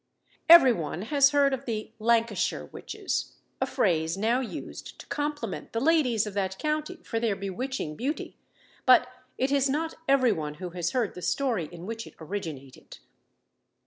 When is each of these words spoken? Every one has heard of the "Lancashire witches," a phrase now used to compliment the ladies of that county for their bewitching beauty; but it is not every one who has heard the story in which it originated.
Every 0.49 0.73
one 0.73 1.03
has 1.03 1.29
heard 1.29 1.53
of 1.53 1.65
the 1.65 1.91
"Lancashire 1.99 2.65
witches," 2.65 3.33
a 3.61 3.67
phrase 3.67 4.17
now 4.17 4.39
used 4.39 4.97
to 4.99 5.05
compliment 5.05 5.73
the 5.73 5.79
ladies 5.79 6.25
of 6.25 6.33
that 6.33 6.57
county 6.57 6.95
for 7.03 7.19
their 7.19 7.35
bewitching 7.35 7.95
beauty; 7.95 8.35
but 8.87 9.07
it 9.37 9.51
is 9.51 9.69
not 9.69 9.93
every 10.09 10.31
one 10.31 10.55
who 10.55 10.71
has 10.71 10.93
heard 10.93 11.13
the 11.13 11.21
story 11.21 11.69
in 11.71 11.85
which 11.85 12.07
it 12.07 12.15
originated. 12.19 12.97